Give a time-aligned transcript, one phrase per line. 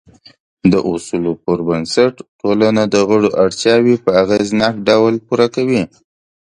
[0.71, 5.81] د اصولو پر بنسټ ټولنه د غړو اړتیاوې په اغېزناک ډول پوره کوي.